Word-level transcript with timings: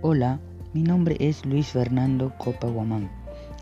Hola, 0.00 0.38
mi 0.74 0.84
nombre 0.84 1.16
es 1.18 1.44
Luis 1.44 1.72
Fernando 1.72 2.32
Copa 2.38 2.68
Guamán 2.68 3.10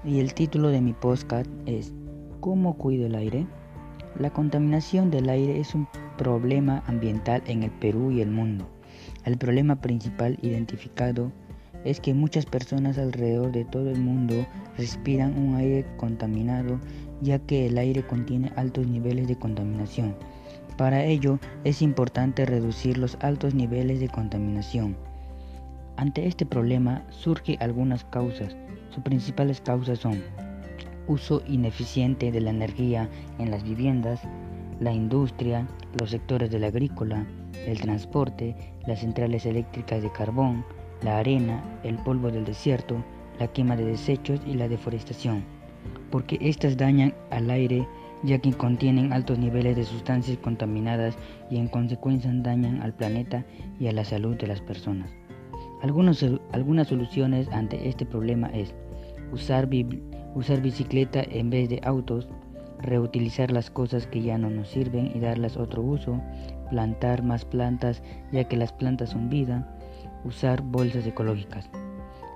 y 0.04 0.20
el 0.20 0.34
título 0.34 0.68
de 0.68 0.82
mi 0.82 0.92
podcast 0.92 1.48
es 1.64 1.94
¿Cómo 2.40 2.76
cuido 2.76 3.06
el 3.06 3.14
aire? 3.14 3.46
La 4.20 4.28
contaminación 4.28 5.10
del 5.10 5.30
aire 5.30 5.58
es 5.58 5.74
un 5.74 5.88
problema 6.18 6.82
ambiental 6.88 7.42
en 7.46 7.62
el 7.62 7.70
Perú 7.70 8.10
y 8.10 8.20
el 8.20 8.30
mundo. 8.30 8.68
El 9.24 9.38
problema 9.38 9.80
principal 9.80 10.38
identificado 10.42 11.32
es 11.84 12.00
que 12.00 12.12
muchas 12.12 12.44
personas 12.44 12.98
alrededor 12.98 13.50
de 13.50 13.64
todo 13.64 13.88
el 13.88 13.98
mundo 13.98 14.46
respiran 14.76 15.38
un 15.38 15.54
aire 15.54 15.86
contaminado 15.96 16.78
ya 17.22 17.38
que 17.38 17.64
el 17.64 17.78
aire 17.78 18.06
contiene 18.06 18.52
altos 18.56 18.86
niveles 18.86 19.26
de 19.26 19.38
contaminación. 19.38 20.14
Para 20.76 21.02
ello 21.02 21.38
es 21.64 21.80
importante 21.80 22.44
reducir 22.44 22.98
los 22.98 23.16
altos 23.22 23.54
niveles 23.54 24.00
de 24.00 24.10
contaminación. 24.10 24.98
Ante 25.96 26.26
este 26.26 26.44
problema 26.44 27.02
surgen 27.08 27.56
algunas 27.60 28.04
causas. 28.04 28.54
Sus 28.90 29.02
principales 29.02 29.62
causas 29.62 29.98
son 29.98 30.22
uso 31.06 31.42
ineficiente 31.46 32.30
de 32.30 32.40
la 32.40 32.50
energía 32.50 33.08
en 33.38 33.50
las 33.50 33.62
viviendas, 33.62 34.20
la 34.78 34.92
industria, 34.92 35.66
los 35.98 36.10
sectores 36.10 36.50
del 36.50 36.64
agrícola, 36.64 37.26
el 37.66 37.80
transporte, 37.80 38.54
las 38.86 39.00
centrales 39.00 39.46
eléctricas 39.46 40.02
de 40.02 40.12
carbón, 40.12 40.64
la 41.02 41.18
arena, 41.18 41.62
el 41.82 41.96
polvo 41.96 42.30
del 42.30 42.44
desierto, 42.44 43.02
la 43.38 43.48
quema 43.48 43.76
de 43.76 43.86
desechos 43.86 44.40
y 44.46 44.54
la 44.54 44.68
deforestación, 44.68 45.44
porque 46.10 46.38
estas 46.42 46.76
dañan 46.76 47.14
al 47.30 47.50
aire 47.50 47.86
ya 48.22 48.38
que 48.38 48.52
contienen 48.52 49.12
altos 49.12 49.38
niveles 49.38 49.76
de 49.76 49.84
sustancias 49.84 50.38
contaminadas 50.38 51.16
y 51.50 51.58
en 51.58 51.68
consecuencia 51.68 52.30
dañan 52.34 52.82
al 52.82 52.94
planeta 52.94 53.44
y 53.78 53.86
a 53.86 53.92
la 53.92 54.04
salud 54.04 54.36
de 54.36 54.46
las 54.46 54.60
personas. 54.60 55.10
Algunas, 55.82 56.18
soluciones 56.88 57.48
ante 57.48 57.88
este 57.88 58.06
problema 58.06 58.48
es 58.48 58.74
usar, 59.32 59.68
usar 60.34 60.60
bicicleta 60.60 61.22
en 61.22 61.50
vez 61.50 61.68
de 61.68 61.80
autos, 61.84 62.28
reutilizar 62.80 63.50
las 63.50 63.70
cosas 63.70 64.06
que 64.06 64.22
ya 64.22 64.38
no 64.38 64.50
nos 64.50 64.68
sirven 64.68 65.12
y 65.14 65.20
darles 65.20 65.56
otro 65.56 65.82
uso, 65.82 66.20
plantar 66.70 67.22
más 67.22 67.44
plantas 67.44 68.02
ya 68.32 68.44
que 68.44 68.56
las 68.56 68.72
plantas 68.72 69.10
son 69.10 69.28
vida, 69.28 69.66
usar 70.24 70.62
bolsas 70.62 71.06
ecológicas. 71.06 71.70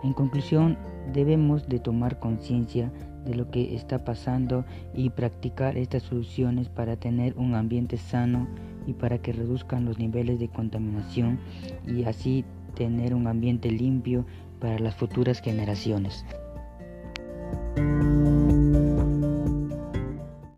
En 0.02 0.12
conclusión, 0.12 0.78
debemos 1.12 1.68
de 1.68 1.78
tomar 1.78 2.18
conciencia 2.18 2.91
de 3.24 3.34
lo 3.34 3.50
que 3.50 3.74
está 3.74 4.02
pasando 4.05 4.64
y 4.94 5.11
practicar 5.11 5.77
estas 5.77 6.05
soluciones 6.05 6.68
para 6.68 6.96
tener 6.96 7.36
un 7.36 7.55
ambiente 7.55 7.98
sano 7.98 8.48
y 8.86 8.94
para 8.94 9.18
que 9.18 9.33
reduzcan 9.33 9.84
los 9.84 9.98
niveles 9.98 10.38
de 10.38 10.48
contaminación 10.48 11.38
y 11.86 12.05
así 12.05 12.44
tener 12.71 13.15
un 13.15 13.27
ambiente 13.27 13.71
limpio 13.71 14.25
para 14.61 14.79
las 14.79 14.95
futuras 14.95 15.41
generaciones. 15.41 16.25